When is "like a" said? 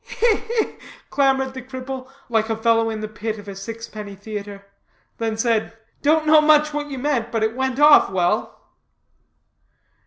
2.27-2.57